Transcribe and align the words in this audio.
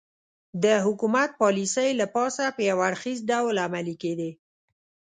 د 0.63 0.65
حکومت 0.85 1.29
پالیسۍ 1.41 1.89
له 1.99 2.05
پاسه 2.15 2.45
په 2.55 2.61
یو 2.69 2.77
اړخیز 2.87 3.19
ډول 3.31 3.55
عملي 3.65 3.95
کېدې 4.03 4.31